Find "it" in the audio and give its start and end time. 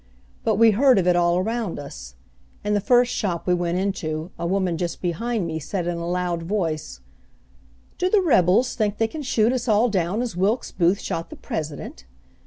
1.05-1.15